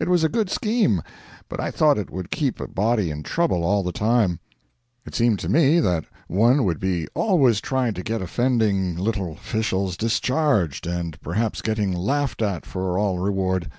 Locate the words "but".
1.48-1.60